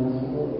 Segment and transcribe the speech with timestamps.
[0.00, 0.59] possible.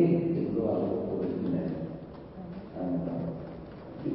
[0.00, 1.76] beginning to grow out of originality.
[4.02, 4.12] You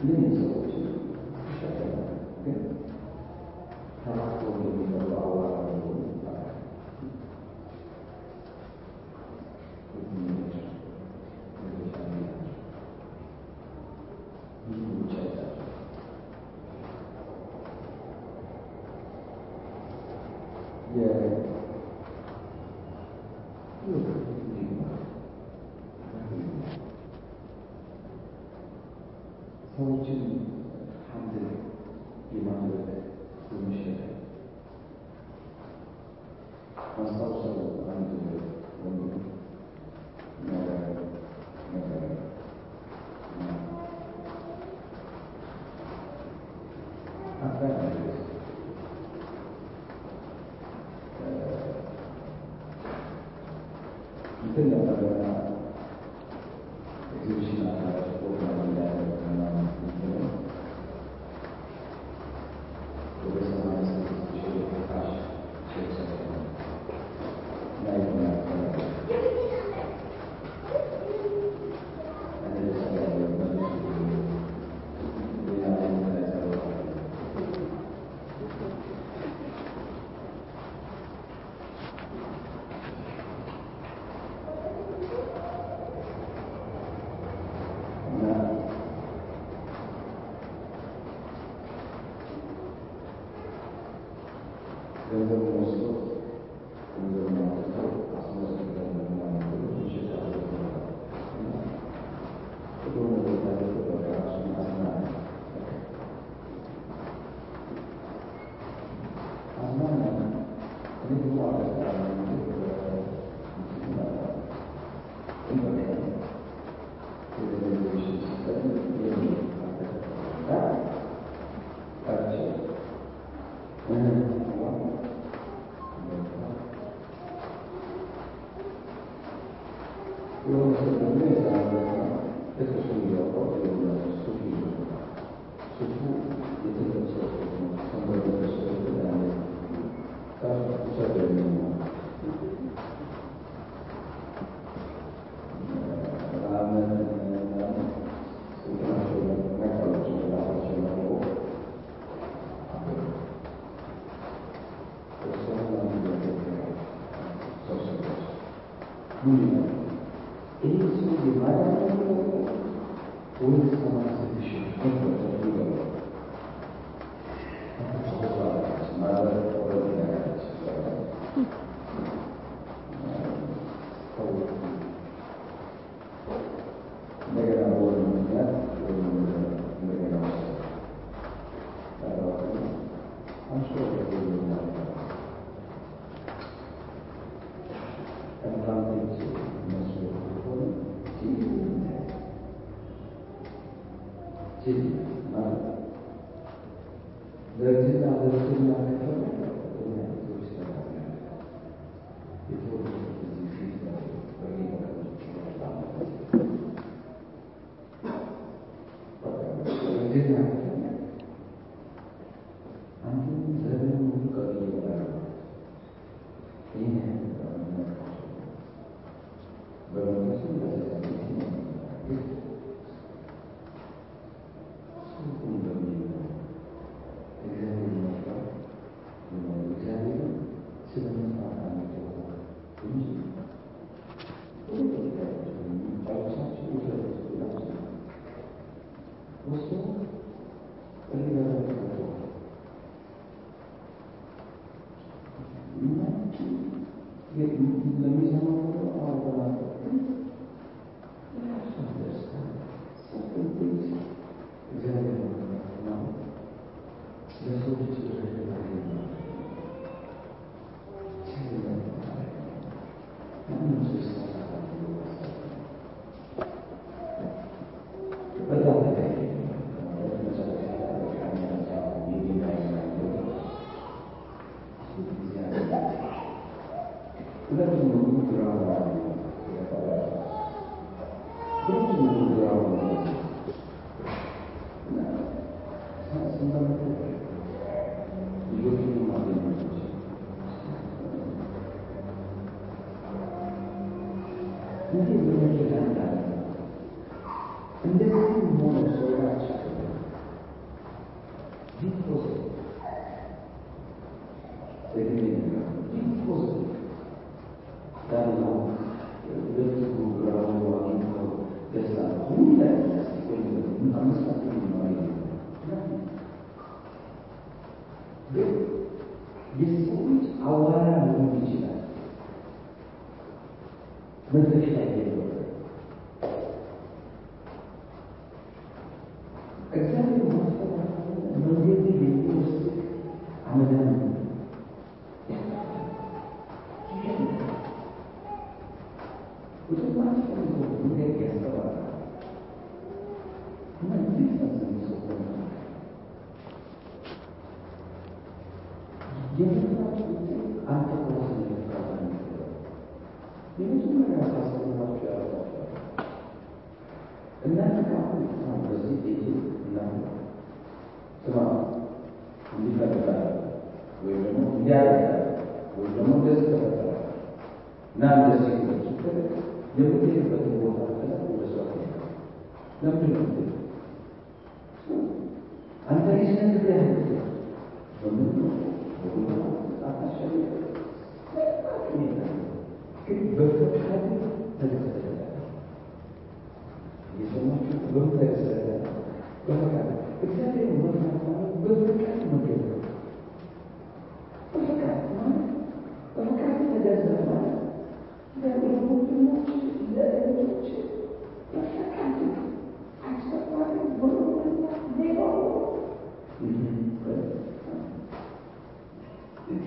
[0.00, 0.77] ሰዎችን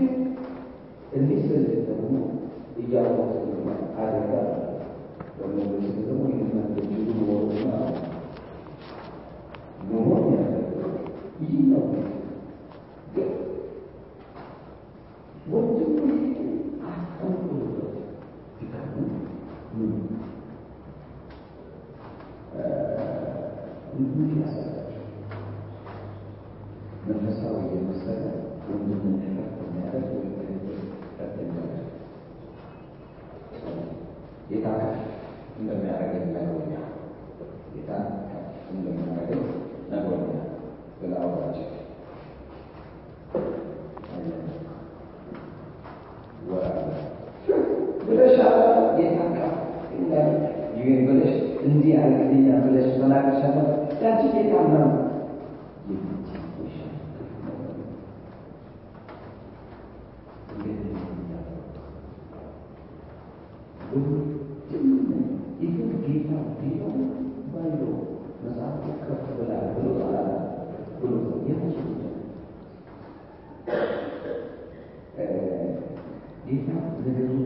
[0.01, 0.13] ግን
[1.17, 2.11] እንዲህ ስል ደግሞ
[2.77, 3.31] እያወቅ
[4.01, 4.31] አደጋ
[5.39, 8.10] ደግሞ በዚህ ደግሞ የምናገኝ ኖሮና መሆን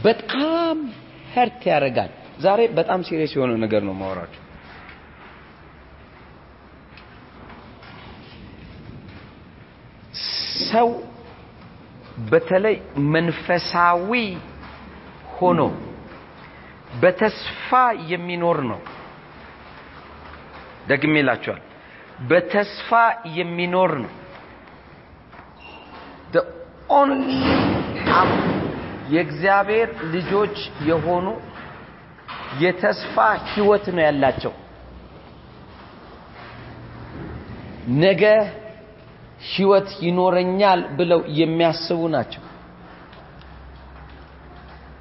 [0.00, 0.78] በጣም
[1.34, 4.42] hurt ያደርጋል። ዛሬ በጣም serious የሆነ ነገር ነው ማወራቸው።
[10.70, 10.88] ሰው
[12.30, 12.76] በተለይ
[13.14, 14.10] መንፈሳዊ
[15.32, 15.60] ሆኖ
[17.02, 17.70] በተስፋ
[18.10, 18.80] የሚኖር ነው።
[20.88, 21.62] ደግሜ እላችኋል፣
[22.28, 22.90] በተስፋ
[23.38, 24.12] የሚኖር ነው።
[29.10, 30.56] የእግዚአብሔር ልጆች
[30.86, 31.26] የሆኑ
[32.60, 33.16] የተስፋ
[33.50, 34.52] ህይወት ነው ያላቸው።
[38.02, 38.22] ነገ
[39.48, 42.42] ህይወት ይኖረኛል ብለው የሚያስቡ ናቸው።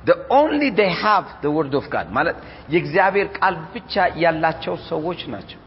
[0.06, 2.38] the only they have the word of God ማለት
[2.74, 5.60] የእግዚአብሔር ቃል ብቻ ያላቸው ሰዎች ናቸው።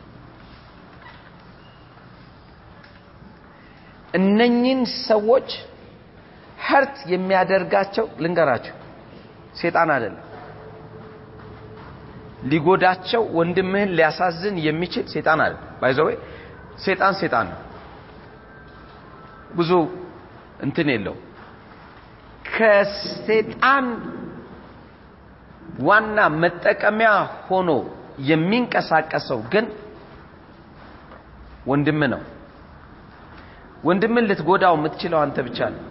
[4.15, 5.49] እነኚህን ሰዎች
[6.59, 8.75] hurt የሚያደርጋቸው ልንገራቸው፣
[9.61, 10.25] ሴጣን አይደለም።
[12.45, 16.09] ሊጎዳቸው ወንድምህን ሊያሳዝን የሚችል ሴጣን አይደለም። by the way
[16.85, 17.61] ሴጣን ሴጣን ነው።
[19.57, 19.71] ብዙ
[20.63, 21.17] እንትን የለው።
[22.51, 23.87] ከሴጣን
[25.87, 27.11] ዋና መጠቀሚያ
[27.47, 27.71] ሆኖ
[28.31, 29.67] የሚንቀሳቀሰው ግን
[31.67, 32.23] ወንድም ነው።
[33.85, 35.83] ወንድምን ልትጎዳው የምትችለው አንተ ብቻ ነው።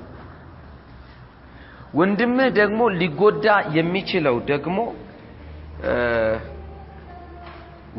[1.93, 3.45] ወንድምህ ደግሞ ሊጎዳ
[3.77, 4.77] የሚችለው ደግሞ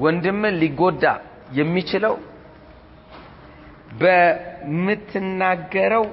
[0.04, 1.04] ወንድምህ ሊጎዳ
[1.58, 2.14] የሚችለው
[4.00, 6.04] በምትናገረው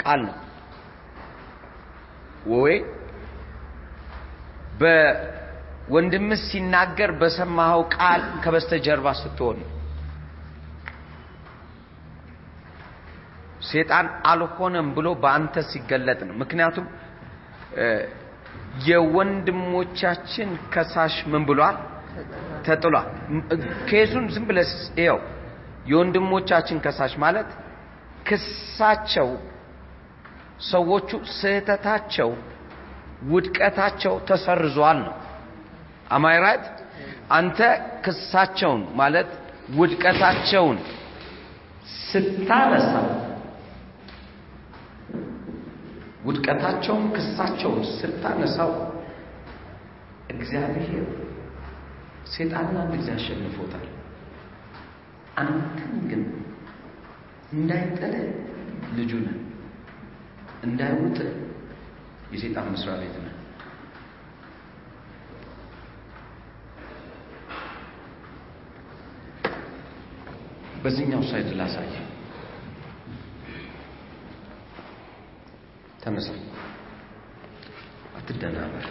[0.00, 0.36] ቃል ነው
[2.54, 2.76] ወይ
[4.80, 9.58] በወንድምህ ሲናገር በሰማኸው ቃል ከበስተጀርባ ስትሆን
[13.68, 16.86] ሴጣን አልሆነም ብሎ በአንተ ሲገለጥ ነው። ምክንያቱም
[18.88, 21.76] የወንድሞቻችን ከሳሽ ምን ብሏል?
[22.66, 23.08] ተጥሏል።
[23.88, 25.18] case ኡን ዝም ብለህ ይኸው
[25.90, 27.48] የወንድሞቻችን ከሳሽ ማለት
[28.28, 29.28] ክሳቸው
[30.70, 32.30] ሰዎቹ ስህተታቸው
[33.30, 35.14] ውድቀታቸው ተሰርዟል ነው።
[36.10, 36.64] am I right
[37.30, 37.58] አንተ
[38.04, 39.30] ክሳቸውን ማለት
[39.78, 40.78] ውድቀታቸውን
[42.02, 43.06] ስታነሳው
[46.24, 48.70] ውድቀታቸውን ክሳቸውን ስታነሳው
[50.34, 51.06] እግዚአብሔር
[52.32, 53.86] ሴጣንን አንድ ጊዜ አሸንፎታል።
[55.40, 56.22] አንተን ግን
[57.52, 58.14] እንዳይጥል
[58.96, 59.36] ልጁ ነህ፣
[60.64, 61.18] እንዳይውጥ
[62.34, 63.32] የሴጣን መስሪያ ቤት ነህ።
[70.82, 71.90] በዚህኛው side ላሳይ።
[76.02, 76.28] ተነሳ፣
[78.18, 78.86] አትደናበር።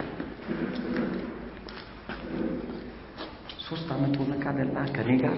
[3.66, 5.36] ሶስት ዓመት ሆነ ካደላ ከኔ ጋር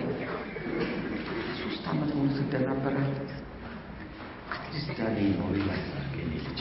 [1.61, 3.13] ሶስት ዓመት ሆነ ስደናበራል።
[4.55, 5.51] at least ዛሬ ነው
[6.17, 6.61] የኔ ልጅ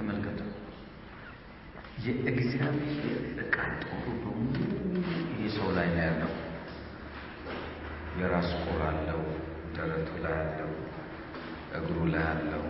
[0.00, 0.40] ተመልከቱ።
[2.04, 3.08] የእግዚአብሔር
[3.42, 4.54] ዕቃ ጦሩ በሙሉ
[5.30, 6.32] ይሄ ሰው ላይ ነው ያለው።
[8.20, 9.20] የራስ ቁር አለው፣
[9.74, 10.70] ደረቱ ላይ አለው፣
[11.78, 12.64] እግሩ ላይ አለው፣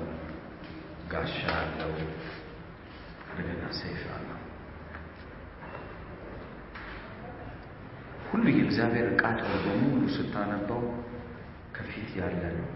[1.12, 1.92] ጋሻ አለው፣
[3.30, 4.36] እንደገና ሰይፍ አለው።
[8.28, 10.82] ሁሉ የእግዚአብሔር ዕቃ ጦር በሙሉ ስታነበው
[11.76, 12.68] ከፊት ያለ ነው።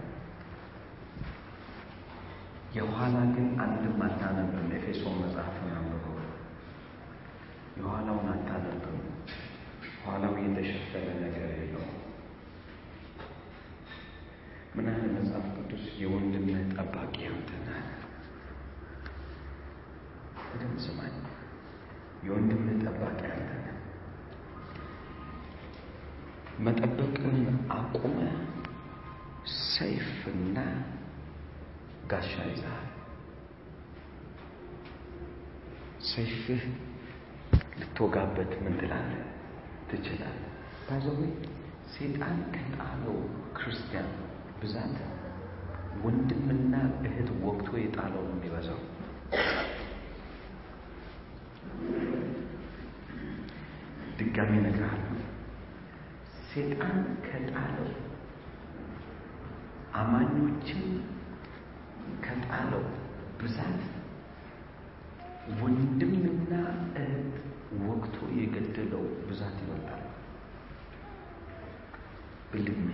[2.75, 6.17] የኋላ ግን አንድም አታነብም። ኤፌሶን መጽሐፍን አንብበው
[7.77, 8.97] የኋላውን አታነብም።
[10.01, 11.93] ኋላው የተሸፈነ ነገር የለውም።
[14.75, 17.85] ምን ያህል መጽሐፍ ቅዱስ የወንድምህ ጠባቂ አንተ ነህ።
[20.83, 21.15] ስማኝ።
[22.25, 23.51] የወንድምህ ጠባቂ አንተ
[26.65, 27.37] መጠበቅን
[27.75, 28.17] አቁመ
[29.69, 30.57] ሰይፍና
[32.09, 32.89] ጋሻ ይዘሃል።
[36.09, 36.63] ሰይፍህ
[37.79, 39.21] ልትወጋበት ምን ትላለህ?
[39.89, 40.51] ትችላለህ።
[40.87, 41.21] ባዘዌ
[41.93, 43.17] ሴጣን ከጣለው
[43.57, 44.09] ክርስቲያን
[44.61, 44.97] ብዛት
[46.03, 46.73] ወንድምና
[47.05, 48.79] እህት ወቅቶ የጣለው ነው የሚበዛው።
[54.19, 55.11] ድጋሚ እነግርሃለሁ።
[56.49, 57.89] ሴጣን ከጣለው
[59.93, 60.83] አማኞችን
[62.47, 62.83] ከጣለው
[63.39, 63.81] ብዛት
[65.59, 66.51] ወንድምና
[67.01, 67.31] እህት
[67.85, 70.03] ወቅቶ የገደለው ብዛት ይበልጣል።
[72.51, 72.89] ብልግሜ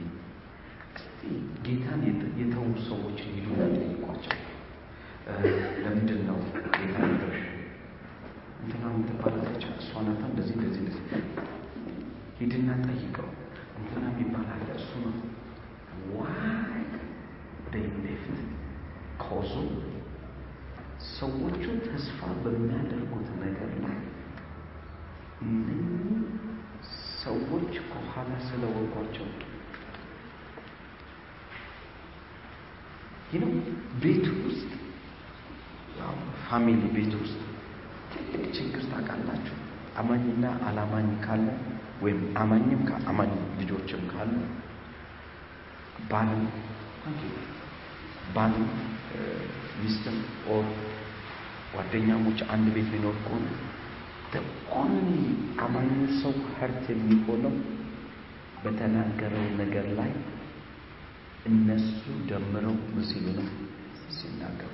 [0.96, 1.20] እስቲ
[1.66, 2.02] ጌታን
[2.42, 4.38] የተዉ ሰዎች ሂዱና ጠይቋቸው።
[5.84, 6.40] ለምንድን ነው
[6.76, 7.42] ጌታ ነገርሽ?
[8.62, 9.92] እንትና የምትባላለች እሷ
[10.24, 11.06] እንደዚህ እንደዚህ እንደዚህ።
[12.40, 13.30] ሂድና ጠይቀው።
[13.80, 15.16] እንትና የሚባል እሱ ነው
[16.16, 16.82] why
[17.72, 18.61] they left
[19.22, 19.54] cause
[21.12, 23.98] ሰዎቹ ተስፋ በሚያደርጉት ነገር ላይ
[25.44, 26.20] እነኚህ
[27.24, 29.28] ሰዎች ከኋላ ስለወጓቸው
[33.32, 33.44] ይህ
[34.02, 34.70] ቤት ውስጥ
[36.46, 37.40] family ቤት ውስጥ
[38.14, 39.58] ትልቅ ችግር ታውቃላችሁ።
[40.00, 41.46] አማኝና አላማኝ ካለ
[42.04, 44.34] ወይም አማኝም አማኝ ልጆችም ካሉ
[46.12, 46.32] ባል
[48.36, 48.56] ባል
[49.82, 50.18] ሚስትም
[50.48, 50.66] or
[51.74, 53.46] ጓደኛሞች አንድ ቤት ሊኖር ከሆነ
[54.80, 55.10] only
[55.64, 55.90] አማኝ
[56.22, 57.56] ሰው hurt የሚሆነው
[58.64, 60.12] በተናገረው ነገር ላይ
[61.46, 63.06] እነሱ ደምረው ምን
[63.40, 63.48] ነው
[64.18, 64.72] ሲናገሩ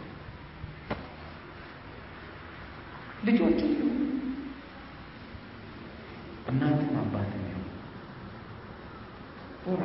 [3.28, 3.62] ልጆቹ
[6.52, 7.66] እናትም አባትም ይሁን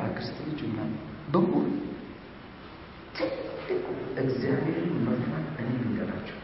[0.03, 0.99] አክስት ልጅ ምናምን
[1.33, 1.65] በሙሉ
[3.15, 3.85] ትልቁ
[4.17, 6.39] እግዚአብሔርን መፍራት እኔ ልንገራቸው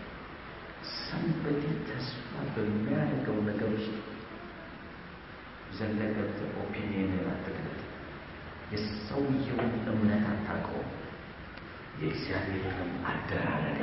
[0.97, 3.95] ሰንበዴ ተስፋ በሚያደርገው ነገር ውስጥ
[5.77, 7.79] ዘለገብት ኦፒኒየን አትግለጥ።
[8.73, 10.89] የሰውየውን እምነት አታውቀውም።
[12.01, 13.79] የእግዚአብሔርንም አደራረግ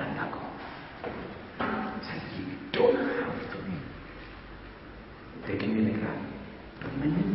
[2.07, 2.45] ስለዚህ
[2.75, 3.53] ዶን ሀፍቱ
[5.47, 6.31] ደግሜ እነግርሃለሁ፣
[6.81, 7.29] በምንም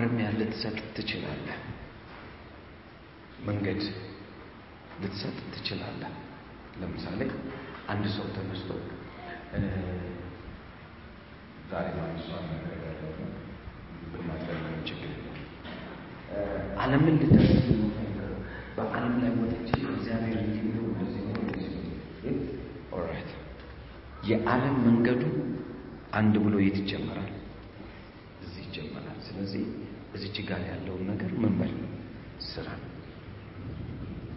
[0.00, 1.56] ማረሚያ ልትሰጥ ትችላለህ።
[3.46, 3.80] መንገድ
[5.02, 6.12] ልትሰጥ ትችላለህ።
[6.80, 7.20] ለምሳሌ
[7.92, 8.68] አንድ ሰው ተነስቶ
[11.70, 11.86] ዛሬ
[14.88, 15.12] ችግር
[16.78, 17.52] ዓለምን ልደርስ
[18.76, 20.86] በዓለም ላይ ወጥቼ እግዚአብሔር እንዲሚው
[22.92, 23.30] ኦራይት
[24.30, 25.22] የዓለም መንገዱ
[26.14, 27.30] አንድ ብሎ የት ይጀመራል?
[28.42, 29.64] እዚህ ይጀመራል። ስለዚህ
[30.14, 31.74] እዚች ጋር ያለውን ነገር ምን በል
[32.48, 32.68] ስራ።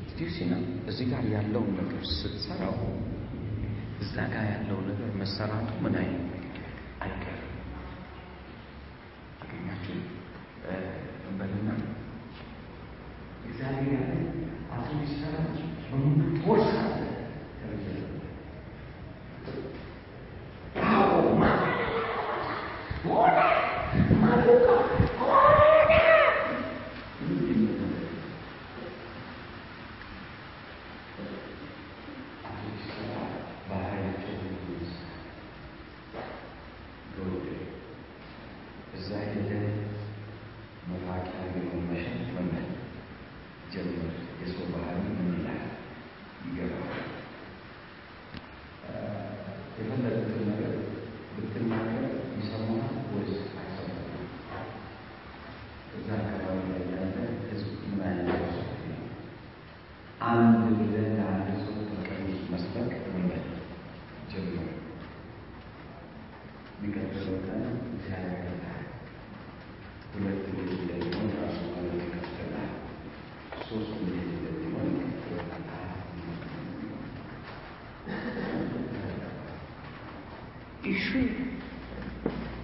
[0.10, 0.54] ስቲሲና
[0.90, 2.76] እዚህ ጋር ያለውን ነገር ስትሰራው
[4.04, 6.28] እዛ ጋር ያለው ነገር መሰራቱ ምን አይነት
[7.04, 7.50] አይቀርም።
[9.44, 9.98] አገኛችሁ
[11.28, 11.70] እንበልና
[13.46, 14.12] እግዚአብሔር ያለ
[14.74, 15.34] አቶ ሚሰራ
[15.86, 16.76] በሙሉ ወርሳ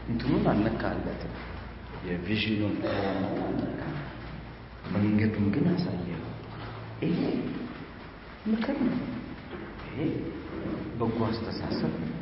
[0.09, 1.21] እንትኑን አልነካለት
[2.07, 2.75] የቪዥኑን
[4.93, 6.23] መንገዱን ግን አሳየው።
[7.03, 7.19] ይሄ
[8.47, 8.97] ምክር ነው።
[9.87, 9.97] ይሄ
[10.99, 12.15] በጎ አስተሳሰብ ነው።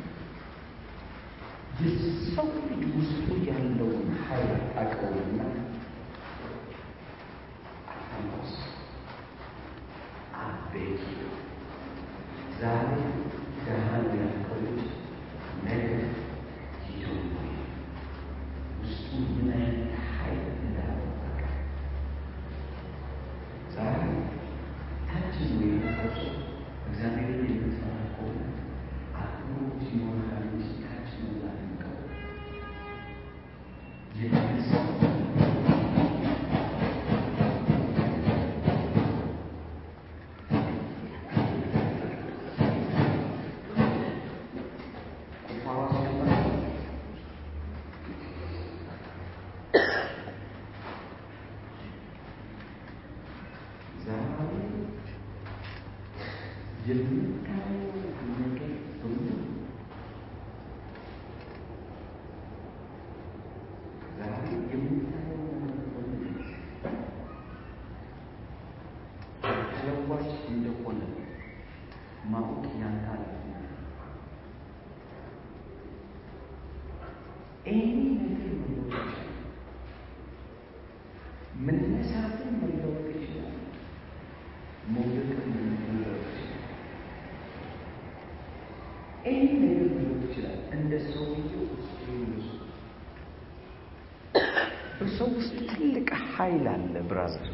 [1.82, 5.40] የሰው ልጅ ውስጡ ያለውን ኃይል አቀውና
[96.48, 97.47] island, brothers.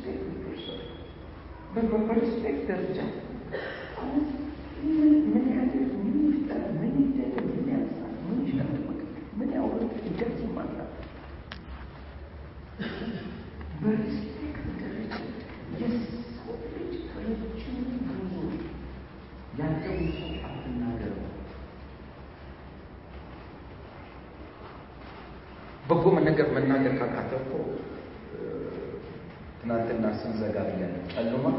[0.00, 0.24] respect
[0.56, 0.78] people.
[1.74, 4.39] But what is respect culture?
[30.20, 31.56] ስንዘጋ ብለን ጨልሟል።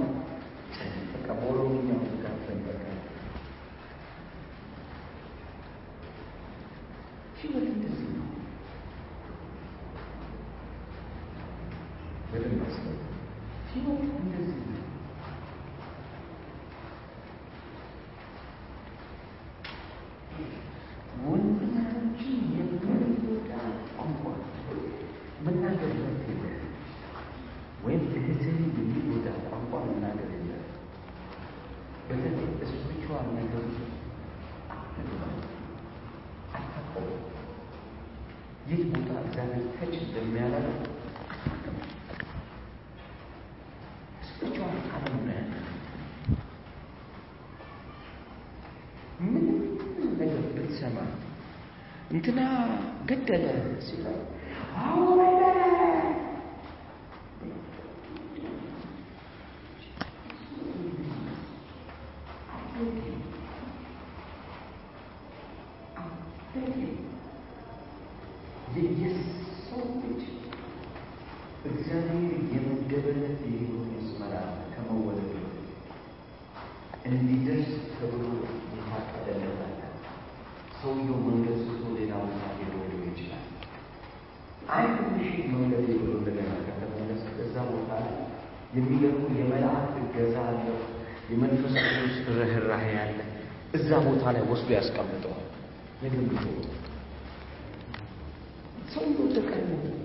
[98.91, 99.97] ሰው እንደወደቀ አይሞትም።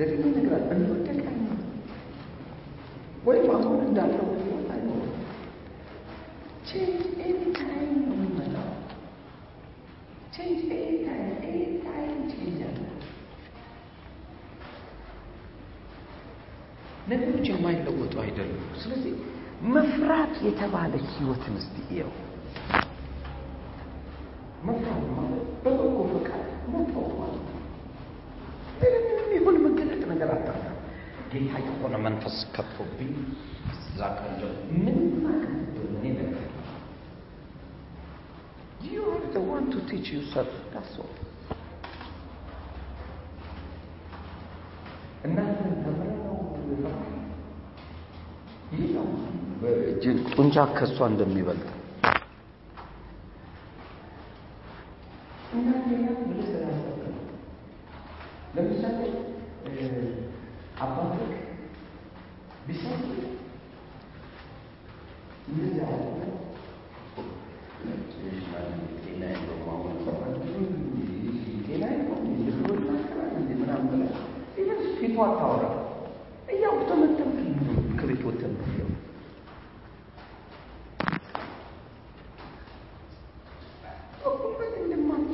[0.00, 1.64] ደግሞ ይነግራል እንደወደቀ አይሞትም።
[3.24, 4.68] ወይም አሁን እንዳለው ህይወት
[6.68, 8.66] change any time ነው የሚመጣው።
[10.34, 12.80] change any time any time change አለ።
[17.08, 19.14] ነገሮች የማይለወጡ አይደሉም። ስለዚህ
[19.74, 22.10] መፍራት የተባለ ህይወትን እስቲ እየው።
[24.66, 27.64] መፍራት ማለት በበጎ ፈቃድ መተው ማለት ነው።
[28.82, 30.64] ምንም ይሁን መገለጥ ነገር አታታ
[31.30, 33.12] ጌታ የሆነ መንፈስ ከቶብኝ
[33.72, 35.54] እዛ ቀን ጀምሮ ምን ማለት
[35.86, 36.44] እኔ ነገር
[38.88, 40.50] You are the one to teach yourself.
[40.72, 41.14] That's all.
[45.26, 46.36] እናንተ ተምረው ነው
[48.72, 49.08] ይህ ነው
[49.90, 51.66] እጅን ጡንቻ ከእሷ እንደሚበልጥ
[55.54, 57.24] እናንተ ያ ብለህ ስላሰብክ ነው።
[58.56, 59.00] ለምሳሌ
[60.80, 61.32] አባትህ
[62.66, 63.02] ቢሰጥ
[65.48, 66.04] እንደዚህ ያለ
[69.02, 69.94] ጤና የለውም አሁን
[71.66, 74.14] ጤና የለውም ልብሎ ይናገራል እንዴ ምናምን ብለህ
[74.60, 75.64] ኢቨን ፊቱ አታወራ
[76.48, 77.32] እያው ተመተም
[77.98, 78.88] ከቤት ወተን ነው ያው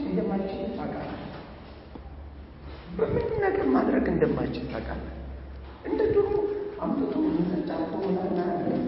[0.06, 1.20] እንደማይችል ታውቃለህ።
[2.98, 5.10] በምን ነገር ማድረግ እንደማይችል ታውቃለህ።
[5.88, 6.28] እንደ ድሮ
[6.84, 8.82] አምጥቶ ምንጫቶ ምናምን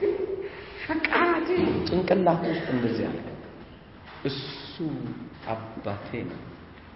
[0.00, 0.14] ግን
[0.84, 1.48] ፈቃድ
[1.88, 3.20] ጭንቅላት ውስጥ እንደዚህ አለ።
[4.30, 4.74] እሱ
[5.52, 6.40] አባቴ ነው፣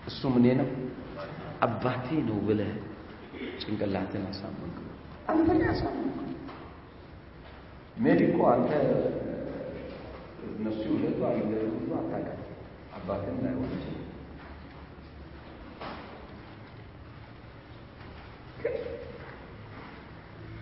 [0.07, 0.69] እሱ ምኔ ነው
[1.67, 2.73] አባቴ ነው ብለህ
[3.61, 4.77] ጭንቅላትን አሳመንክ።
[5.29, 6.17] አንተን ያሳመንክ
[8.03, 8.71] ሜዲኮ አንተ
[10.51, 12.39] እነሱ ሁለቱ አልገሩ ሁሉ አታውቅም።
[12.97, 14.07] አባትን ላይሆን ይችላል።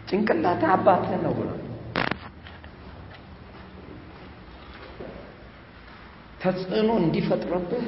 [0.08, 1.62] ጭንቅላት አባትህ ነው ብሏል።
[6.42, 7.84] ተጽዕኖ እንዲፈጥረብህ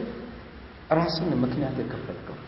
[0.99, 2.39] ራስን ምክንያት የከፈትከው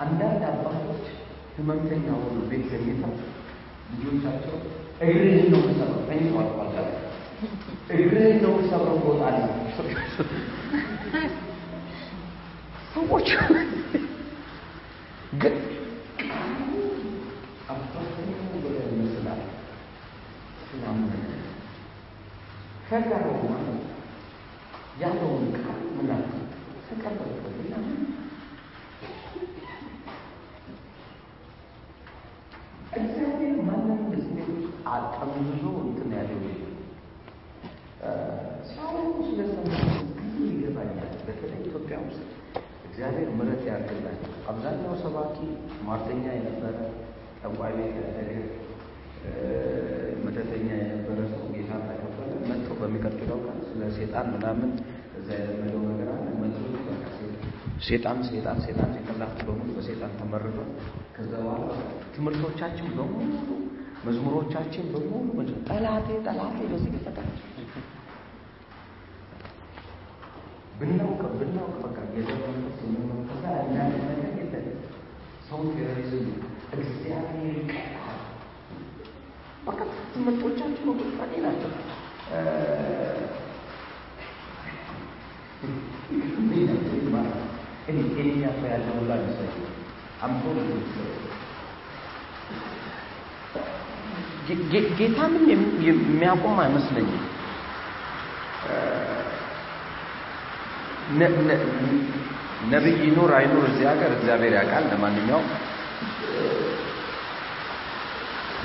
[0.00, 1.04] አንዳንድ አባቶች
[1.56, 3.14] ህመምተኛ ሆኑ ቤት የሚተው
[3.92, 4.54] ልጆቻቸው
[5.04, 6.76] እግርህን ነው የምሰብረው ተኝተዋል ባልጋ
[7.94, 9.50] እግርህን ነው የምሰብረው ትወጣለህ።
[12.94, 13.28] ሰዎች
[15.40, 15.56] ግን
[17.72, 18.30] አባተኛ
[18.62, 19.42] ብለህ ይመስላል
[20.64, 21.12] ስላመነ
[22.88, 23.10] ከዛ
[25.02, 26.24] ያለውን ቃል ምናል
[26.86, 27.74] ተቀበልኩና
[32.92, 35.50] እግዚአብሔር ማንም እዚህ ውስጥ አጠምዞ
[35.82, 36.40] እንትን ያለው
[38.70, 39.70] ሲያወሩ ስለሰማ
[40.18, 42.22] ብዙ ይገባኛል። በተለይ ኢትዮጵያ ውስጥ
[42.88, 45.36] እግዚአብሔር ምሕረት ያድርግላቸው። አብዛኛው ሰባኪ
[45.86, 46.76] ሟርተኛ የነበረ
[47.42, 48.32] ጠንቋይ ቤት ያደገ
[50.24, 54.70] መተተኛ የነበረ ሰው ጌታ ተቀበለ። መጥቶ በሚቀጥለው ቀን ስለ ሴጣን ምናምን
[55.18, 57.06] እዛ የለመደው ነገር አለ መጥቶ በቃ
[57.80, 60.70] ሴጣን ሴጣን ሴጣን ጭንቅላቱ በሙሉ በሴጣን ተመርቷል።
[61.16, 61.68] ከዛ በኋላ
[62.14, 63.30] ትምህርቶቻችን በሙሉ
[64.06, 65.28] መዝሙሮቻችን በሙሉ
[65.68, 67.28] ጠላቴ ጠላቴ በዚህ ይፈታል
[70.80, 74.68] ብናውቅ ብናውቅ በቃ የዘመንበት ስንመከዛ እናንተ ነገር የለን
[75.48, 76.28] ሰው ቴሮሪዝም
[76.76, 78.20] እግዚአብሔር ይቀጣል።
[79.66, 79.78] በቃ
[80.12, 81.72] ትምህርቶቻችን ፈኔ ናቸው።
[87.90, 89.52] እኔ ጤነኛ ሰው ያለ ሁላ ሚሰኝ
[90.22, 90.42] አምቶ
[94.98, 95.44] ጌታንም
[95.86, 97.24] የሚያቆም አይመስለኝም።
[102.70, 105.46] ነቢይ ይኑር አይኑር እዚህ ሀገር እግዚአብሔር ያውቃል። ለማንኛውም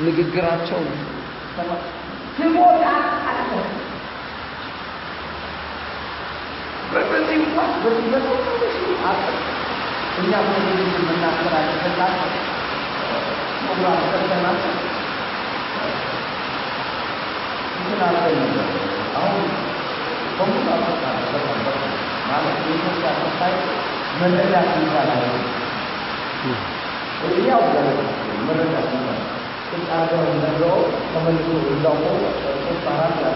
[0.02, 0.80] ንግግራቸው
[6.96, 9.20] berhenti puas berhenti puas
[10.16, 12.32] punya menjadi sebenar terakhir terakhir
[13.68, 14.72] mengurang terakhir
[17.76, 18.48] itu nampak ini
[19.12, 19.36] tahu
[20.40, 21.92] pemuda sekarang sekarang
[22.32, 23.60] mana dia sekarang saya
[24.24, 25.40] menerima kita lagi
[27.20, 28.08] beliau berada
[28.48, 29.16] menerima kita
[29.76, 33.30] kita ada menerima kita menerima kita menerima kita menerima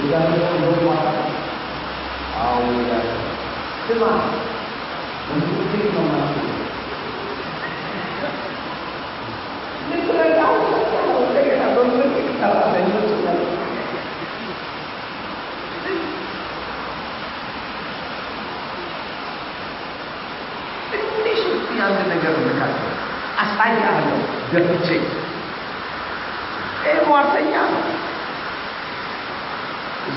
[0.00, 0.34] በደንብ
[0.88, 1.36] ማለት ነው
[2.68, 3.08] መባቶ
[3.86, 4.02] ስማ
[5.32, 6.54] እንግዲህ ነው ማለት ነው
[20.92, 22.88] ትንሽ እስኪ አንድ ነገር ልካቸው
[23.42, 24.18] አሳያለሁ
[24.52, 24.88] ደፍቼ
[26.84, 27.82] ይህ ሟርተኛ ነው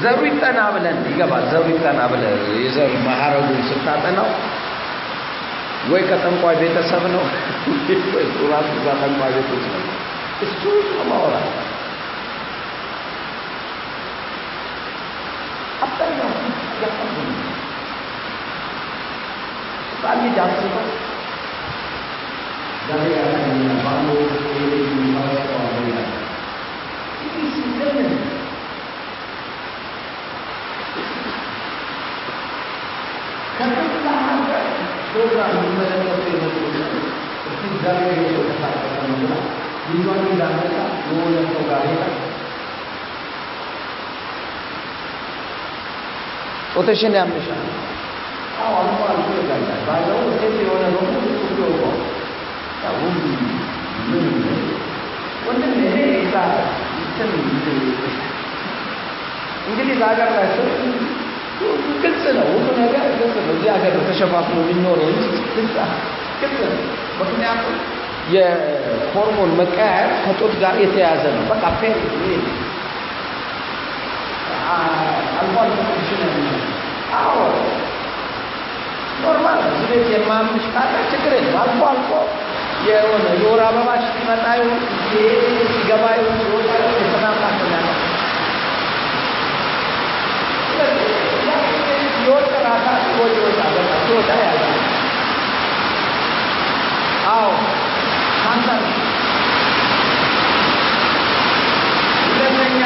[0.01, 4.29] ዘሩ ይጠና ብለን ይገባል ዘሩ ይጠና ብለህ የዘር ማዕረጉን ስታጠናው
[5.91, 7.23] ወይ ከጠንቋይ ቤተሰብ ነው
[8.51, 9.83] ራሱ እዛ ጠንቋይ ውስጥ ነው።
[10.45, 10.61] እሱ
[11.09, 11.47] ማውራት
[15.83, 16.29] አብዛኛው
[19.91, 20.85] ህፃን ልጅ አስበው
[22.87, 23.49] ዛሬ ያለኝ
[23.83, 24.07] ባሎ
[24.57, 25.41] የሚባለው
[25.81, 26.09] ይላል
[27.25, 27.55] ይህ
[33.61, 34.63] ሲዘምን ከክፍለ ሀገር
[35.09, 36.55] ፕሮግራም የሚመለከቱ የመጡ
[37.47, 39.33] እስቲ እግዚአብሔር የሰው ተሳቀቀ ብላ
[39.89, 40.73] ልጇን እንዳመጣ
[41.07, 42.03] የሆነ ሰው ጋር ሄዳ
[46.73, 47.61] ጡትሽን ያምሻል።
[48.61, 51.99] አዎ አልፎ አልፎ ይጋጫል። ባለው ሴት የሆነ በሙሉ ጡት ይወቀዋል።
[52.83, 54.27] ያው ምን
[55.47, 56.35] ወንድም እኔ እዛ
[56.99, 57.31] እንትን
[59.67, 60.67] እንግሊዝ ሀገር ላይ ሰው
[62.03, 65.23] ግልጽ ነው፣ ሁሉ ነገር ግልጽ ነው። እዚህ ሀገር ተሸፋፍኖ የሚኖረው እንጂ
[65.55, 65.75] ግልጽ
[66.41, 66.79] ግልጽ ነው።
[67.19, 67.75] ምክንያቱም
[68.33, 71.97] የሆርሞን መቀያየር ከጡት ጋር የተያያዘ ነው። በቃ ፌር
[75.39, 76.59] አልፎ አልፎ ትንሽ ነው።
[77.19, 77.37] አዎ
[79.23, 82.09] ኖርማል ነው። እዚህ ቤት የማምንሽ ካለ ችግር የለም። አልፎ አልፎ
[82.87, 84.79] የሆነ የወር አበባሽ ሲመጣ ይሁን
[85.71, 87.81] ሲገባ ይሁን ሲወጣ ይሁን የተናማት ነው
[92.21, 94.61] ሲወጥ ራሳ ሲወጥ ይወጣ በቃ ሲወጣ ያለ
[97.31, 97.47] አዎ
[98.41, 98.83] ካንሰር
[102.27, 102.81] ሁለተኛ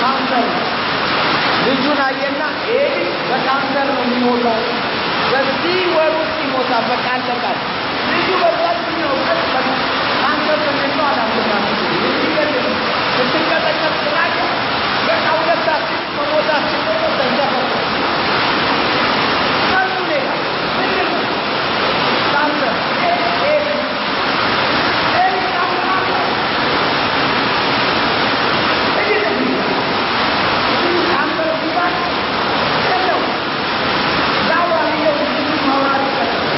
[0.00, 0.46] ካንሰር
[1.66, 2.80] ልጁን አየና ይሄ
[3.28, 4.58] በካንሰር ነው የሚሞተው
[5.32, 7.06] በዚህ ወር ውስጥ ይሞታል በቃ
[8.10, 9.40] ልጁ በዛችኛው ቀን
[13.16, 14.36] ስትንቀጠቀጥ ስራየ
[15.06, 17.54] በቃ ሁለታችን መሞታችን ደግሞ ተንዘፈ
[19.72, 20.28] ከሱ ሌላ
[20.76, 21.24] ምንድን ነው
[22.32, 22.74] ካንሰር
[23.06, 23.82] ኤድስ
[25.16, 26.24] ኤድስ ካንሰር
[31.10, 31.94] ካንሰር ሲባል
[32.86, 33.20] የለው
[34.48, 35.16] ዛዋልየው
[35.66, 36.52] ማውራት ይቀጥላል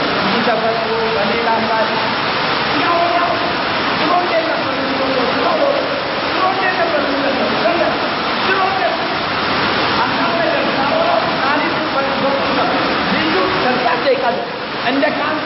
[0.49, 1.89] ተፈጥሮ በሌላ ሳል
[2.83, 3.31] ያው ያው
[4.01, 5.25] ድሮ እንዴት ነበር የሚሆነው?
[5.35, 5.49] ድሮ
[6.27, 7.49] ድሮ እንዴት ነበር የሚሆነው?
[7.63, 7.81] ገለ
[8.45, 8.95] ድሮ እንዴት
[9.99, 12.23] ሀሳብ ነገር ሳወራው ታሪክ በወቅቱ
[12.61, 12.83] ነበር።
[13.15, 14.25] ልጁ ከዛች ደቂቃ
[14.85, 15.38] እንደ ካንሰር የሆነ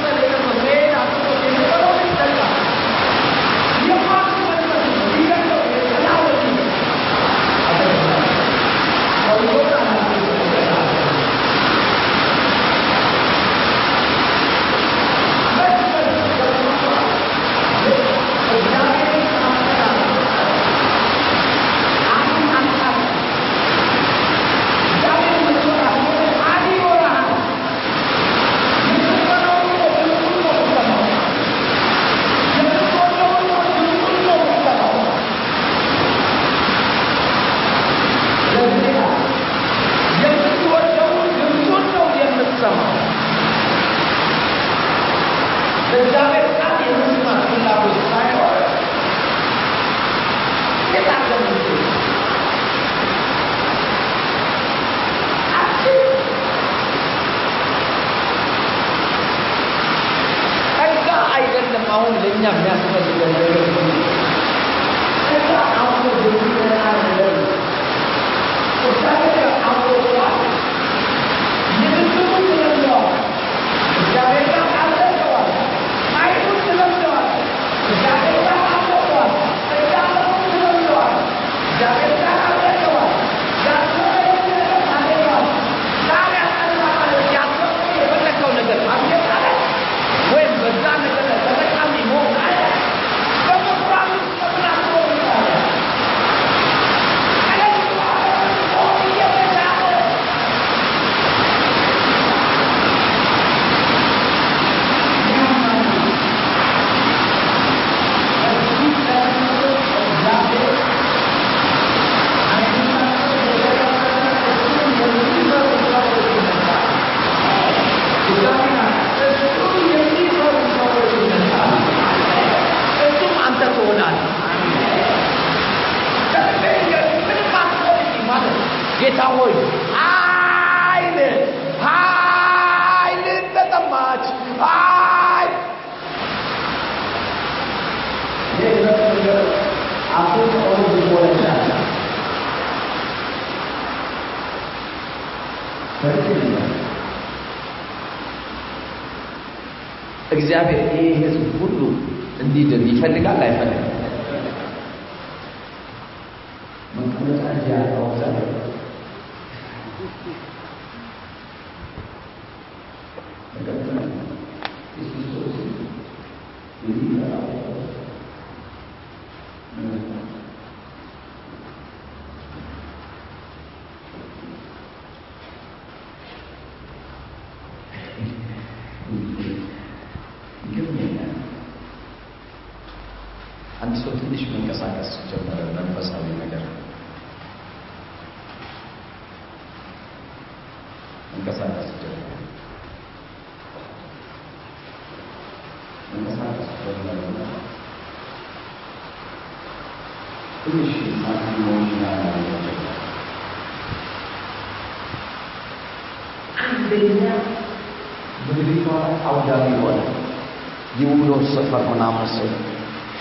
[211.53, 212.53] سفر ہونا مسلم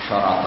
[0.10, 0.41] شرع۔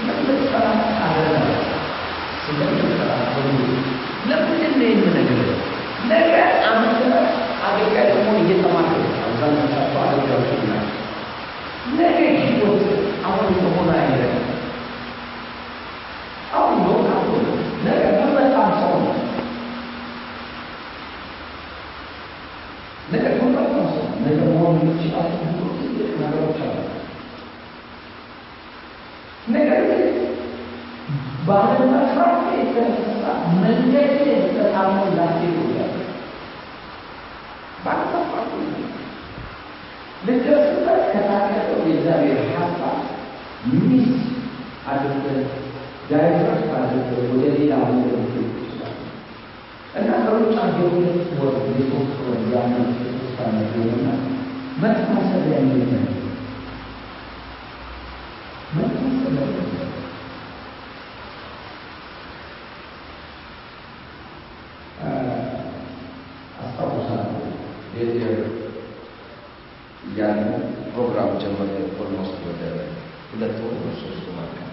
[0.00, 1.28] Sebab kita sekarang ada
[2.48, 3.52] Sebab kita sekarang ada.
[4.24, 5.09] Bila kita
[47.30, 48.16] ወደ ሌላ ነገር
[50.00, 53.72] እና ከሩጫ የሁለት ወር የሶስት ወር የአመት የሶስት አመት
[54.82, 55.92] መታሰቢያ የሚለ
[70.92, 71.70] ፕሮግራም ጀመረ
[72.02, 72.62] almost ወደ
[73.30, 74.69] ሁለት ወር ሶስት ማለት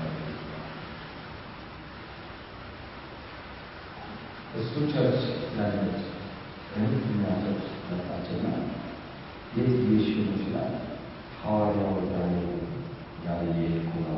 [4.86, 5.21] church
[5.53, 6.05] planners,
[6.78, 8.53] everything matters that Achana.
[9.55, 10.71] Yes, we should plan.
[11.41, 11.97] However,
[13.28, 14.13] ये होगा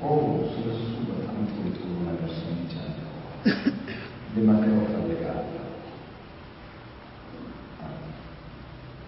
[0.00, 0.10] वो
[0.50, 3.54] सुबह सुबह हमको तो नगर से जाना होगा
[4.34, 5.32] दिमाग में होता लेगा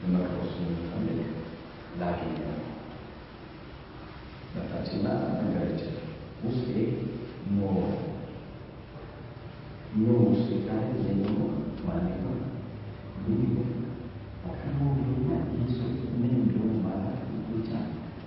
[0.01, 1.29] दिमाग को सुनता लेगा
[2.01, 2.31] लागे
[4.57, 6.89] बताते ना नगर चले उसे
[7.55, 7.71] नो
[10.25, 11.25] ውስጤ ካለ የኖ
[11.87, 12.33] ማለት ነው
[13.25, 13.43] ምን
[14.45, 15.91] አካባቢና ይህ ሰው
[16.21, 17.19] ምን እንደሆነ ማለት
[17.51, 17.71] ብቻ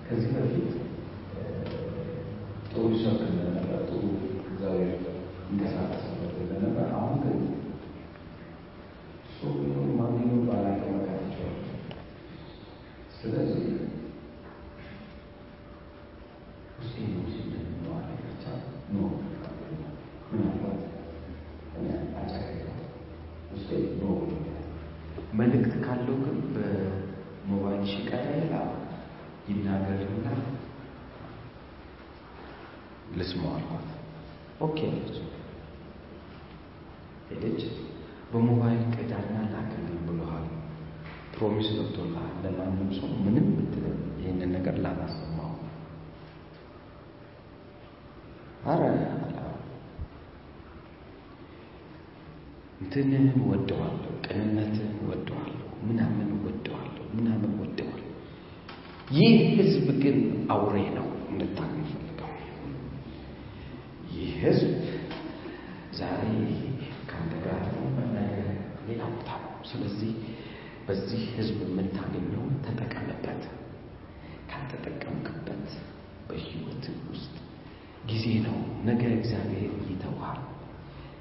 [0.05, 0.86] ከዚህ በፊት ጥሩ
[33.27, 33.87] ልስማው አልኳት።
[34.61, 35.15] okay አለች።
[37.29, 37.61] ሄደች።
[38.31, 40.45] በሞባይል ቅዳና ላክልኝ ብሎሃል፣
[41.33, 43.85] promise ገብቶልሃል። ለማንም ሰው ምንም ብትል
[44.21, 45.51] ይህንን ነገር ላላሰማው
[48.65, 48.81] አረ
[49.17, 49.35] አላ
[52.81, 55.53] እንትንን ወደዋለሁ፣ ቅንነትን ወደዋለሁ፣
[55.87, 58.03] ምናምን ወደዋለሁ፣ ምናምን ወደዋለሁ።
[59.15, 60.17] ይህ ህዝብ ግን
[60.53, 62.31] አውሬ ነው እንድታቅ ፈልገው።
[64.15, 64.71] ይህ ህዝብ
[65.99, 66.23] ዛሬ
[67.09, 67.61] ከአንተ ጋር
[67.97, 68.49] መናገር
[68.87, 70.11] ሌላ ቦታ ነው። ስለዚህ
[70.87, 73.43] በዚህ ህዝብ የምታገኘውን ተጠቀምበት።
[74.51, 75.65] ካልተጠቀምክበት
[76.27, 77.33] በህይወት ውስጥ
[78.09, 80.41] ጊዜ ነው። ነገ እግዚአብሔር ይተውሃል።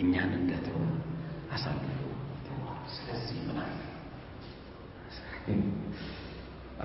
[0.00, 0.80] እኛን እንደተወ
[1.54, 1.92] አሳልፎ
[2.94, 3.38] ስለዚህ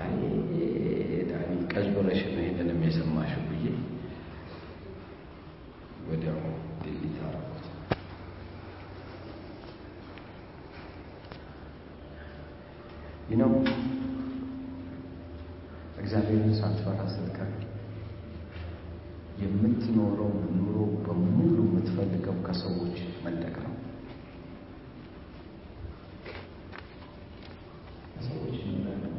[0.00, 0.12] አይ
[1.30, 3.64] ዳኒ ቀዝበረሽ ነው ይሄንንም የሰማሽው ብዬ
[6.06, 6.38] ወዲያው
[6.82, 7.66] ዲሊት አደረኩት።
[13.24, 13.52] ይህ ነው
[16.02, 17.50] እግዚአብሔርን ሳትፈራ ስትቀር
[19.42, 20.76] የምትኖረው ኑሮ
[21.14, 23.74] በሙሉ የምትፈልገው ከሰዎች መንደቅ ነው።
[28.14, 29.18] ከሰዎች መንደቅ ነው።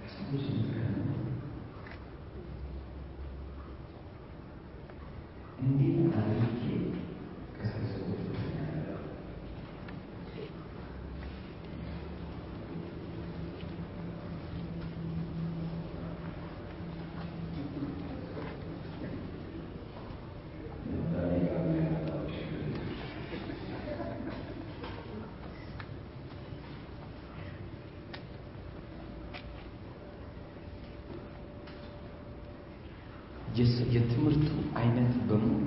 [0.00, 1.06] ከሰዎች መንደቅ ነው።
[5.60, 6.64] እንዲህ አድርጌ
[7.56, 8.24] ከሰዎች
[8.56, 8.98] መንደቅ
[33.94, 35.64] የትምህርቱ አይነት በሙሉ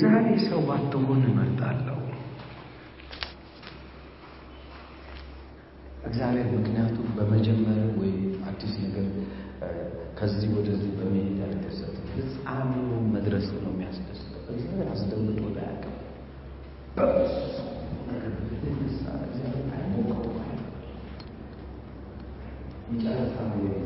[0.00, 1.96] የዛሬ ሰው ባትሆን እመርጣለሁ።
[6.08, 8.12] እግዚአብሔር ምክንያቱም በመጀመር ወይ
[8.48, 9.06] አዲስ ነገር
[10.18, 15.96] ከዚህ ወደዚህ በመሄድ አልደሰትም። ፍጻሜው መድረስ ነው የሚያስደስተው። እግዚአብሔር አስደምጦ አያውቅም።
[16.96, 17.34] በብዙ
[22.98, 23.77] ነገር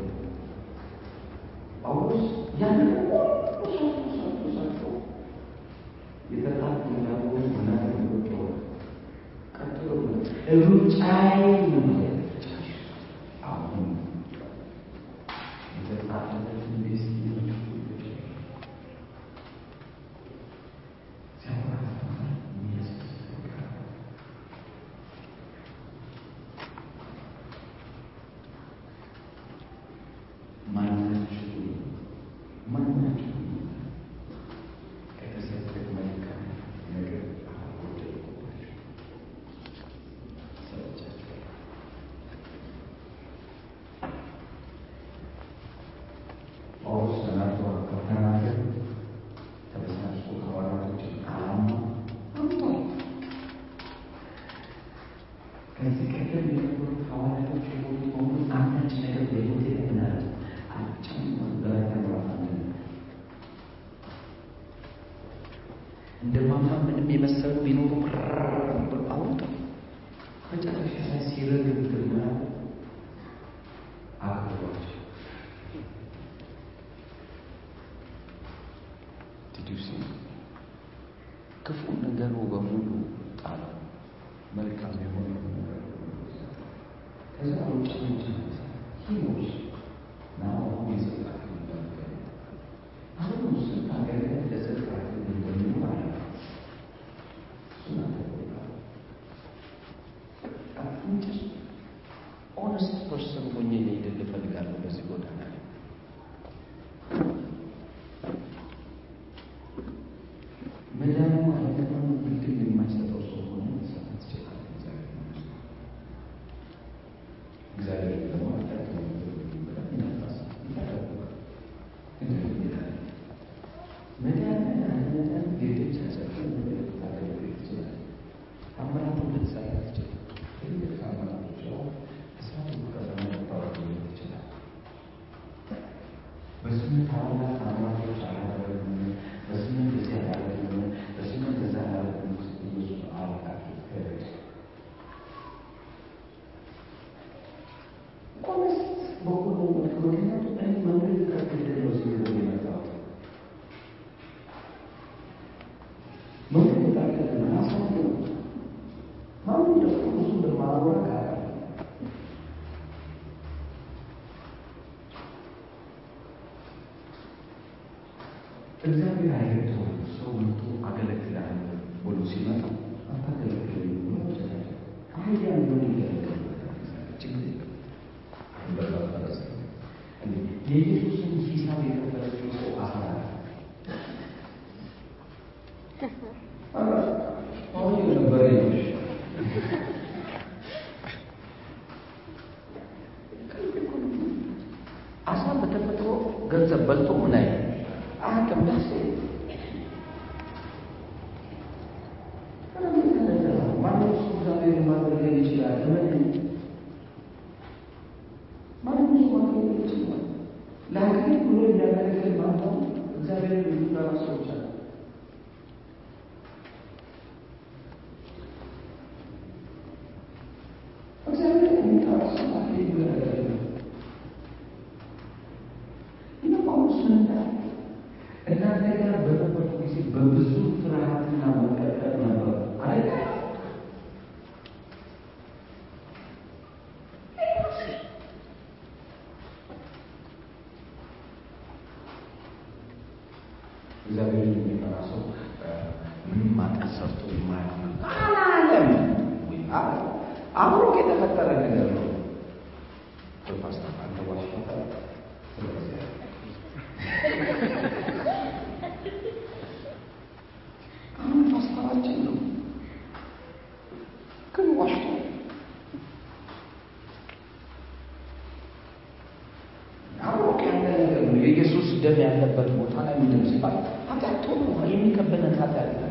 [271.43, 273.75] የኢየሱስ ደም ያለበት ቦታ ላይ ምንድን ሲባል
[274.09, 276.09] ኃጢአት ቶሎ የሚከበነት ኃጢአት ይላል።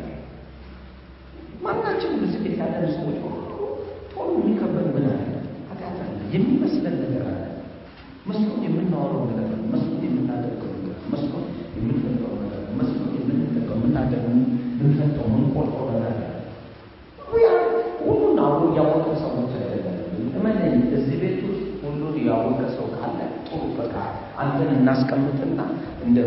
[1.63, 3.17] ማናችንም እዚህ ቤት ያለን ሰዎች
[4.13, 5.05] ቶሎ የሚከበን ምን
[5.69, 7.41] ኃጢአት አለ የሚመስለን ነገር አለ።
[8.27, 11.45] መስሎን የምናወራው ነገር ነው። መስሎን የምናደርገው ነገር መስሎን
[11.77, 14.35] የምንፈጠው ነገር መስሎን የምንፈጠው የምናደርገው
[14.75, 15.82] የምንፈጠው ምንቆርጠው
[24.83, 25.59] እናስቀምጥና
[26.05, 26.17] እንደ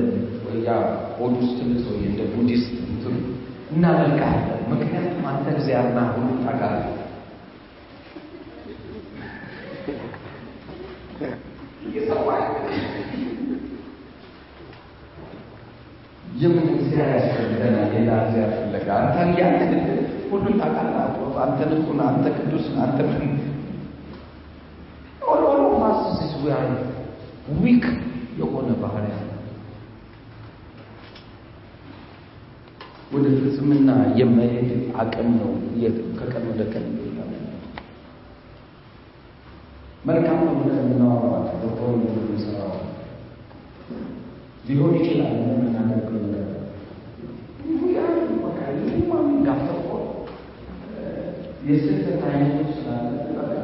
[0.67, 0.75] ያ
[1.17, 3.15] ሆድ ውስጥ ትልቅ ሰውዬ እንደ ቡዲስት እንትኑ
[3.73, 4.43] እናደርጋለን።
[4.73, 6.93] ምክንያቱም አንተ እግዚአብሔርና ሁሉ ታውቃለህ።
[16.37, 17.87] የምን እግዚአብሔር ያስፈልገናል?
[17.95, 19.61] ሌላ እግዚአብሔር ፈለገ። አንተ ያለ
[20.31, 20.97] ሁሉን ታውቃለህ።
[21.45, 23.23] አንተ ንጹህ አንተ ቅዱስ አንተ ምን
[25.27, 25.75] all all of
[27.61, 27.85] weak
[28.39, 29.23] የሆነ ባህሪ አለ።
[33.17, 34.71] ወደ ፍጽምና የመሄድ
[35.03, 35.51] አቅም ነው
[36.19, 36.87] ከቀን ወደ ቀን
[40.07, 42.75] መልካም ነው ብለን የምናወራው በሆኑ የምንሰራው
[44.69, 46.53] ሊሆን ይችላል የምናደርገው ነገር።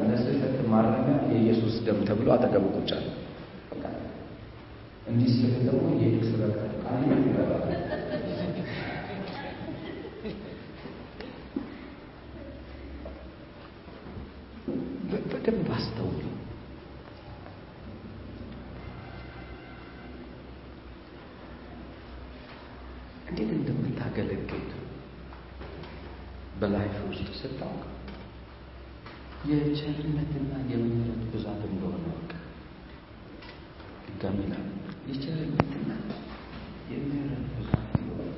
[0.07, 2.90] ለስህተት ማረሚያ የኢየሱስ ደም ተብሎ አጠገቡ ቁጭ
[5.11, 6.59] እንዲህ ስል ደግሞ የሄድ ስለቃ
[26.62, 27.84] በላይፍ ውስጥ ስታውቅ
[29.48, 32.30] የቸርነትና የምህረት ብዛት እንደሆነ ወቅ
[34.06, 34.56] ድጋሚ ላ
[35.08, 35.90] የቸርነትና
[36.92, 38.30] የምህረት ብዛት እንደሆነ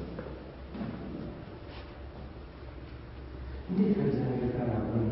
[3.68, 5.10] እንዴት ከእግዚአብሔር ጋር አብረን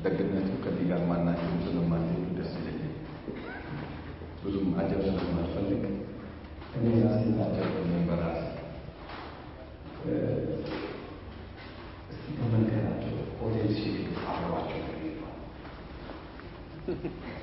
[0.00, 2.88] Dekatnya tu ketika mana itu sudah itu sudah sendiri.
[4.40, 5.76] Belum aja sudah mati.
[6.70, 7.80] Ini masih ada Siapa
[12.40, 14.94] Kemenkeran itu potensi arwah juga.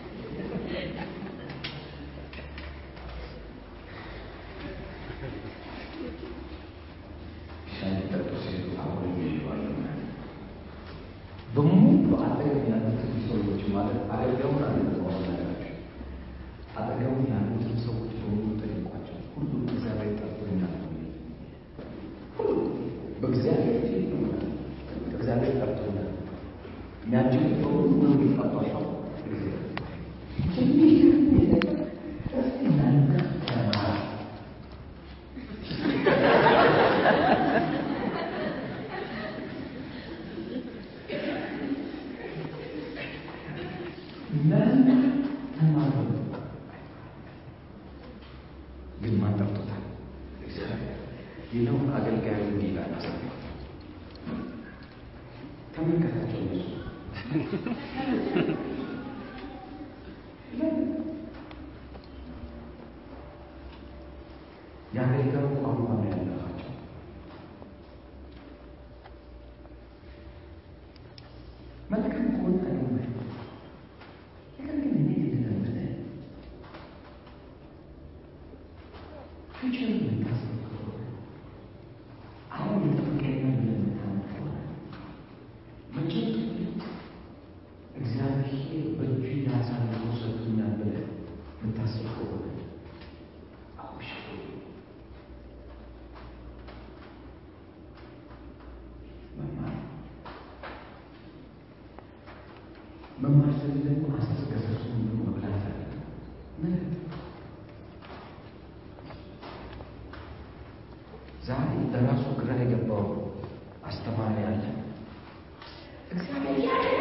[116.36, 116.97] Obrigada.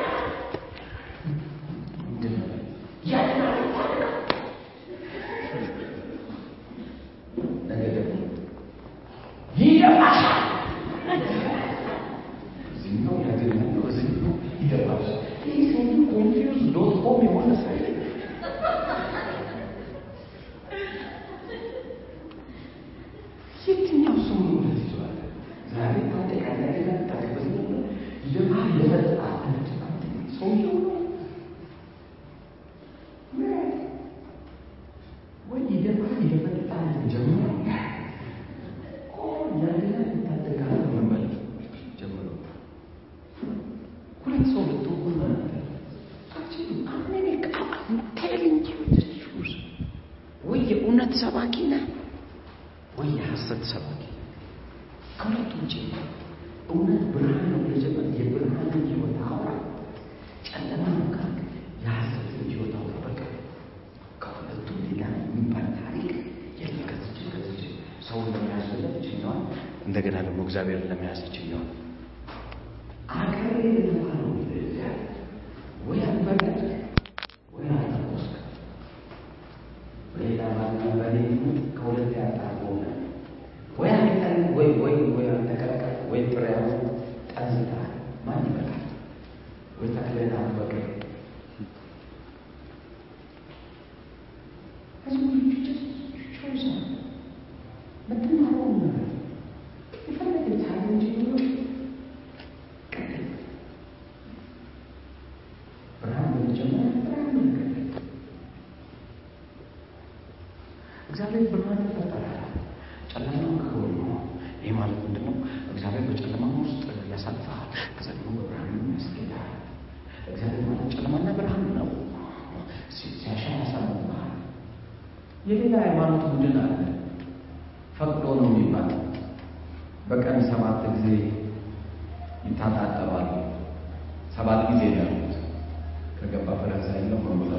[136.29, 137.55] ከገባ ፈረንሳይ ነው መሙላ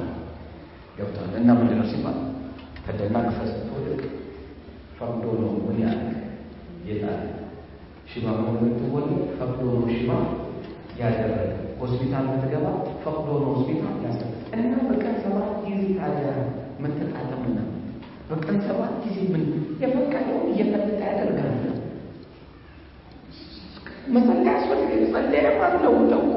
[0.96, 2.16] ገብቷል። እና ምንድን ነው ሲባል
[2.84, 4.00] ከደና ግፈስ ስትወድቅ
[4.98, 6.00] ፈቅዶ ነው ምን ያለ
[6.88, 7.20] የጣለ
[8.10, 10.10] ሽባ ሆነ ብትወለድ ፈቅዶ ነው ሽባ
[11.00, 11.48] ያደረገ
[11.80, 12.66] ሆስፒታል ብትገባ
[13.04, 14.20] ፈቅዶ ነው ሆስፒታል ያሰ
[14.56, 16.30] እና በቀን ሰባት ጊዜ ታዲያ
[16.82, 17.58] ምትጣጠምና
[18.30, 19.44] በቀን ሰባት ጊዜ ምን
[19.82, 21.54] የፈቀደውን እየፈለጠ ያደርጋል።
[24.14, 26.34] መጸለይ ያስፈልግ ጸለይ ማለው ደግሞ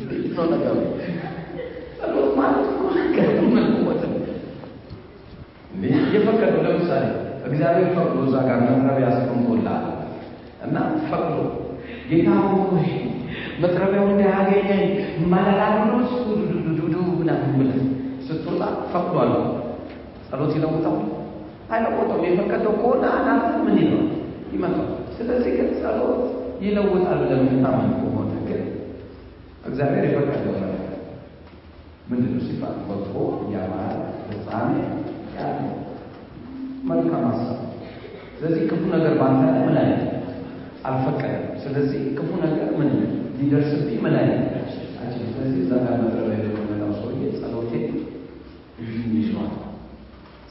[0.00, 0.76] ነው ነገሩ።
[1.98, 4.20] ጸሎት ማለት እኮ ነገር መለወጥ ነው።
[6.14, 7.04] የፈቀደው ለምሳሌ
[7.48, 9.84] እግዚአብሔር ፈቅዶ እዛ ጋር መጥረቢያ አስቀምጦልሃል
[10.66, 10.76] እና
[11.08, 11.36] ፈቅዶ
[12.10, 12.88] ጌታ ሆይ
[13.62, 14.84] መጥረቢያው እንዳያገኘኝ
[15.32, 17.80] ማለላሉስ ዱዱዱዱ ምናምን ብለህ
[18.26, 18.62] ስትወጣ
[18.92, 19.32] ፈቅዷል።
[20.28, 20.96] ጸሎት ይለውጣል
[21.70, 24.02] አይለውጠው። የፈቀደው ከሆነ አናት ምን ይለው
[24.52, 26.22] ይመጣል። ስለዚህ ግን ጸሎት
[26.62, 27.42] ይለውጣል ግን
[29.68, 30.74] እግዚአብሔር የፈቀደው ነገር
[32.10, 32.76] ምንድን ነው ሲባል?
[32.88, 33.14] በጎ
[33.54, 33.94] ያማረ
[34.28, 34.70] ፍጻሜ
[35.36, 35.72] ያለው
[36.90, 37.58] መልካም ሀሳብ።
[38.36, 40.02] ስለዚህ ክፉ ነገር ባንተ ላይ ምን አይነት
[40.88, 42.90] አልፈቀደም። ስለዚህ ክፉ ነገር ምን
[43.38, 44.44] ሊደርስብኝ ምን አይነት
[45.30, 47.72] ስለዚህ እዛ ጋር መጥረቢያ የደመናው ሰውዬ ጸሎቴ
[49.14, 49.50] ይዟል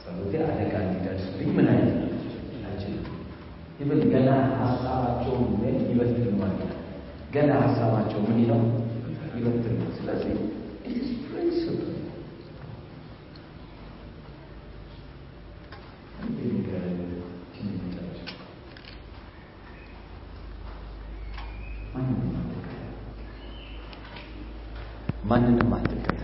[0.02, 1.96] ጸሎቴ አደጋ ሊደርስብኝ ምን አይነት
[3.80, 4.28] ይብል ገና
[4.60, 5.42] ሀሳባቸውን
[5.90, 6.70] ይበትል ማለት
[7.34, 8.60] ገና ሀሳባቸው ምን ይለው
[9.38, 10.34] It is to Maslasi
[10.84, 11.94] is principle.
[16.20, 17.22] And being guided
[17.60, 17.66] in
[25.70, 26.17] meditation.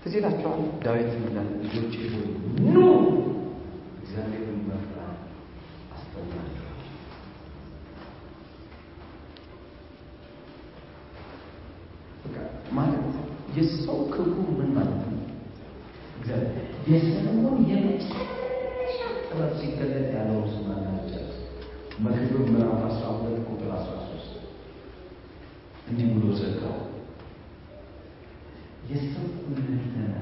[0.00, 2.26] ትዝ ይላችኋል። ዳዊት ይላል ልጆቼ ሆይ
[2.66, 2.76] ኑ
[3.98, 5.18] እግዚአብሔርን መፍራት
[5.94, 6.76] አስተምራችኋል።
[12.72, 13.04] ማለት
[13.56, 15.22] የሰው ክፉ ምን ማለት ነው?
[16.18, 16.56] እግዚአብሔር
[16.92, 21.34] የሰለሞን የመጨረሻ ጥበብ ሲገለጥ ያለው ስማ ናጨርስ
[22.04, 24.34] መክብብ ምዕራፍ አስራ ሁለት ቁጥር አስራ ሶስት
[25.88, 26.76] እንዲህ ብሎ ዘጋው
[28.90, 30.14] የሰው ሁለንተና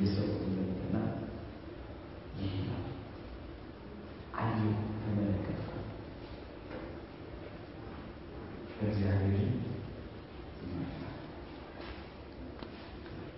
[0.00, 0.96] የሰው ሁለንተና
[2.38, 2.78] ይህ ነው።
[4.40, 4.70] አየሁ፣
[5.00, 5.68] ተመለከትኩ፣
[8.84, 9.50] እግዚአብሔር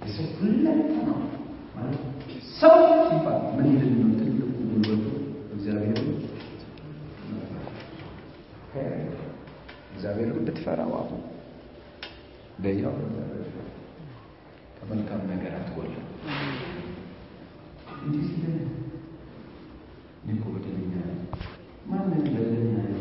[0.02, 1.08] የሰው ሁለንተና
[1.76, 2.02] ማለት
[2.56, 2.74] ሰው
[3.04, 4.10] ሲባል ምን ይልን ነው?
[4.18, 5.04] ትልቁ ጉልበቱ
[5.54, 5.98] እግዚአብሔር
[9.94, 11.20] እግዚአብሔርን እንድትፈራው አሁን
[12.62, 12.94] በያው
[14.76, 16.04] ከመልካም ነገር አትጎልም።
[17.98, 18.44] እንዲህ ሲል
[20.20, 21.20] እኔ እኮ በደለኛ ነኝ።
[21.88, 23.00] ማንም በደለኛ ነኝ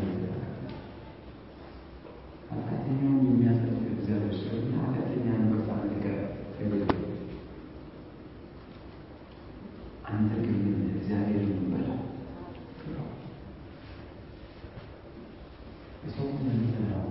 [2.51, 6.17] ኃጢአተኛውን የሚያጸድቅ እግዚአብሔር ስለሆነ ኃጢአተኛን በጣም ነገር
[6.55, 6.91] ተገለጠ።
[10.09, 10.59] አንተ ግን
[10.91, 11.99] እግዚአብሔርን በለው
[12.79, 13.09] ፍራው።
[16.03, 17.05] የሰው ሁለንተናው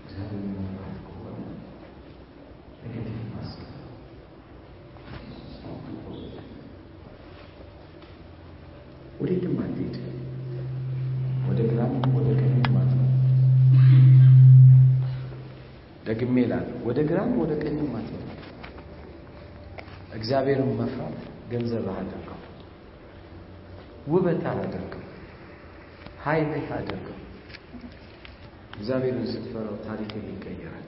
[0.00, 1.36] እግዚአብሔርን መፍራት ከሆነ
[2.82, 3.64] negative ማሰብ
[9.20, 9.96] ወዴትም አትሄድ።
[11.48, 13.04] ወደ ግራም ወደ ቀኝም አትሄድ።
[16.28, 18.24] ደግሜ እላለሁ፣ ወደ ግራም ወደ ቀኝም አትሄድ።
[20.16, 21.14] እግዚአብሔርን መፍራት
[21.50, 22.40] ገንዘብህ አድርገው፣
[24.12, 25.04] ውበት አድርገው፣
[26.24, 27.16] ኃይልህ አድርገው።
[28.74, 30.84] እግዚአብሔርን ስትፈራው ታሪክህ ይቀየራል።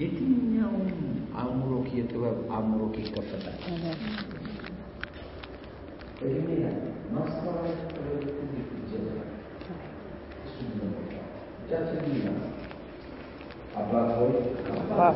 [0.00, 0.88] የትኛውም
[1.40, 3.60] አእምሮክ የጥበብ አእምሮክ ይከፈታል።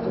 [0.00, 0.10] possible.